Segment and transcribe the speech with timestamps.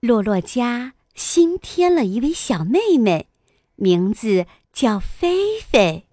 [0.00, 3.28] 洛洛家新添了一位小妹妹，
[3.76, 6.06] 名字叫菲菲。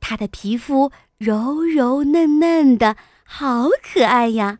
[0.00, 4.58] 她的皮肤柔柔嫩嫩的，好可爱呀。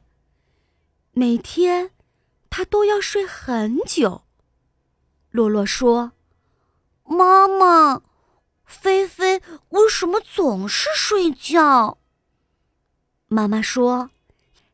[1.10, 1.90] 每天，
[2.48, 4.22] 她都要睡很久。
[5.32, 6.12] 洛洛说
[7.02, 8.02] ：“妈妈，
[8.64, 11.98] 菲菲为什么总是睡觉？”
[13.26, 14.10] 妈妈说：“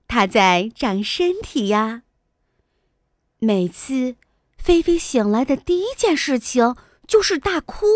[0.06, 2.02] 她在长身体呀。”
[3.44, 4.14] 每次，
[4.56, 6.76] 菲菲醒来的第一件事情
[7.08, 7.86] 就是大哭。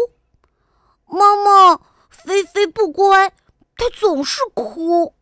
[1.06, 3.28] 妈妈，菲菲不乖，
[3.77, 5.14] 她总是哭。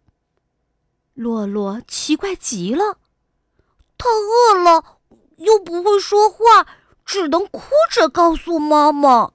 [1.13, 2.97] 洛洛奇怪极了，
[3.99, 4.99] 她饿了
[5.37, 6.67] 又不会说话，
[7.05, 7.61] 只能哭
[7.93, 9.33] 着告诉妈妈。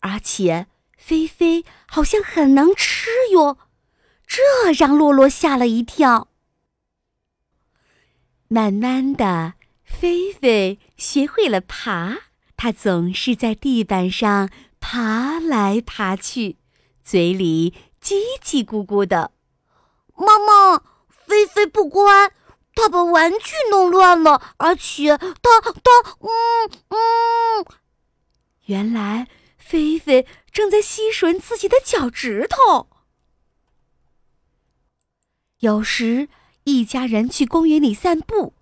[0.00, 0.66] 而且，
[0.98, 3.58] 菲菲好像很能吃哟，
[4.26, 4.42] 这
[4.76, 6.31] 让洛洛吓了一跳。
[8.52, 12.18] 慢慢的，菲菲学会了爬。
[12.54, 16.58] 她总是在地板上爬来爬去，
[17.02, 18.12] 嘴里叽
[18.44, 19.32] 叽咕咕的。
[20.14, 22.30] 妈妈，菲菲不乖，
[22.74, 27.64] 她把玩具弄乱了，而且她她嗯嗯。
[28.66, 32.90] 原来，菲菲正在吸吮自己的脚趾头。
[35.60, 36.28] 有时。
[36.64, 38.54] 一家人去公园里散步，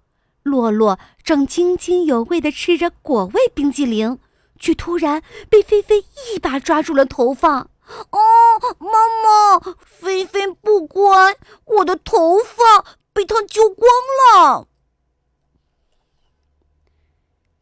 [0.43, 4.19] 洛洛正津津有味地吃着果味冰激凌，
[4.59, 7.69] 却突然被菲菲一把抓住了头发。
[8.11, 8.19] 哦，
[8.79, 8.89] 妈
[9.23, 13.89] 妈，菲菲不乖，我的头发被她揪光
[14.35, 14.69] 了。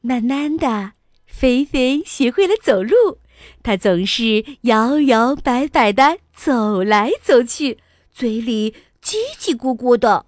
[0.00, 0.92] 慢慢的，
[1.27, 3.19] 菲菲学会了走路，
[3.62, 7.78] 她总是摇摇摆摆地走来走去，
[8.12, 8.72] 嘴里
[9.03, 10.27] 叽叽咕咕的。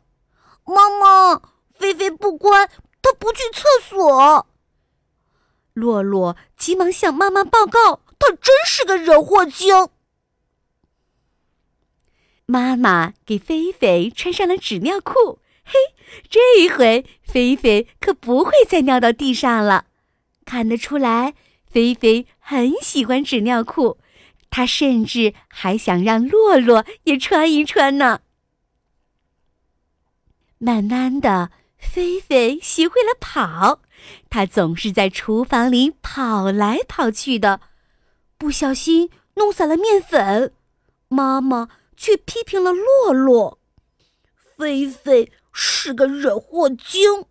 [0.70, 1.42] 妈妈，
[1.74, 2.66] 菲菲不乖，
[3.02, 4.46] 她不去厕所。
[5.74, 9.88] 洛洛急忙向妈妈报告：“她真是个惹祸精。”
[12.47, 15.72] 妈妈给菲菲穿上了纸尿裤，嘿，
[16.28, 19.87] 这一回菲菲可不会再尿到地上了。
[20.44, 23.98] 看得出来，菲菲很喜欢纸尿裤，
[24.50, 28.22] 她甚至还想让洛洛也穿一穿呢。
[30.62, 33.81] 慢慢的，菲菲学会了跑，
[34.28, 37.62] 她总是在厨房里跑来跑去的，
[38.37, 40.53] 不小心弄洒了面粉，
[41.09, 43.59] 妈妈却批评了洛洛
[44.59, 47.25] ：“菲菲是个惹祸精。”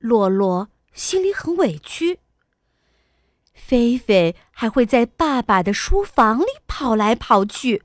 [0.00, 2.20] 洛洛心里很委屈。
[3.52, 7.82] 菲菲还会在爸爸的书房里跑来跑去，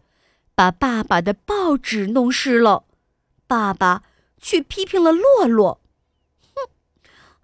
[0.55, 2.85] 把爸爸的报纸弄湿了，
[3.45, 4.03] 爸爸。
[4.41, 5.81] 却批评了洛洛，
[6.55, 6.69] 哼，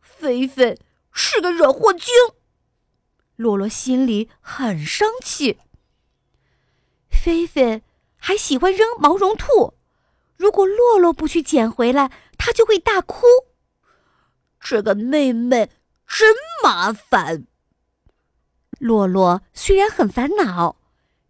[0.01, 0.79] 菲菲
[1.11, 2.13] 是个惹祸精。
[3.35, 5.59] 洛洛心里很生气。
[7.09, 7.83] 菲菲
[8.15, 9.73] 还喜欢扔毛绒兔，
[10.37, 13.25] 如果洛洛不去捡回来，她就会大哭。
[14.59, 15.69] 这个妹妹
[16.07, 17.45] 真麻烦。
[18.79, 20.77] 洛洛虽然很烦恼，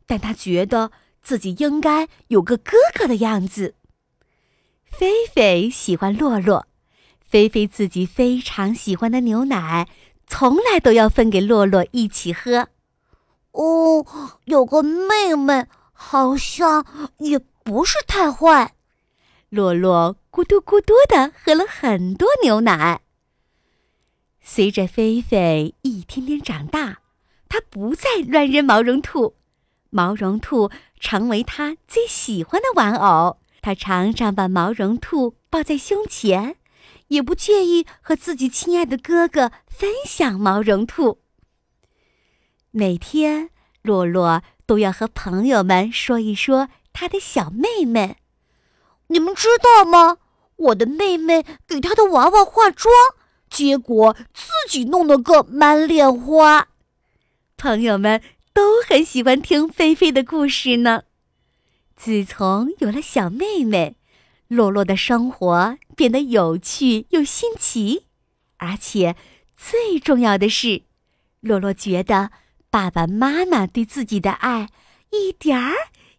[0.05, 3.75] 但她觉得自己应该有个哥哥的样子。
[4.97, 6.67] 菲菲喜欢洛洛，
[7.19, 9.89] 菲菲自己非常喜欢的牛奶，
[10.25, 12.69] 从来都要分给洛洛一起喝。
[13.51, 14.05] 哦，
[14.45, 16.85] 有个妹妹好像
[17.17, 18.75] 也不是太坏。
[19.49, 23.01] 洛洛咕嘟咕嘟的喝了很多牛奶。
[24.41, 26.99] 随着菲菲一天天长大，
[27.49, 29.35] 她不再乱扔毛绒兔，
[29.89, 33.39] 毛绒兔成为她最喜欢的玩偶。
[33.65, 36.55] 他常常把毛绒兔抱在胸前，
[37.07, 41.17] 也不介意和自己亲爱的哥哥分享毛绒兔。
[42.69, 43.49] 每天，
[43.81, 48.17] 洛洛都要和朋友们说一说他的小妹妹。
[49.07, 50.19] 你们知道吗？
[50.57, 52.93] 我的妹妹给她的娃娃化妆，
[53.49, 56.67] 结果自己弄了个满脸花。
[57.57, 58.21] 朋友们
[58.53, 61.05] 都很喜欢听菲菲的故事呢。
[61.95, 63.95] 自从有了小妹妹，
[64.47, 68.03] 洛洛的生活变得有趣又新奇，
[68.57, 69.15] 而且
[69.55, 70.83] 最重要的是，
[71.39, 72.31] 洛洛觉得
[72.69, 74.69] 爸爸妈妈对自己的爱
[75.11, 75.73] 一点儿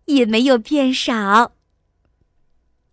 [0.07, 1.56] 也没有变少。